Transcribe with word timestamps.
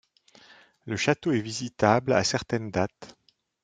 Le 0.87 0.95
château 0.97 1.31
est 1.31 1.41
visitable 1.41 2.13
à 2.13 2.23
certaines 2.23 2.71
dates. 2.71 3.15